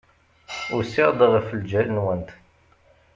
Usiɣ-d 0.75 1.19
ɣef 1.31 1.47
ljal-nwent. 1.61 2.29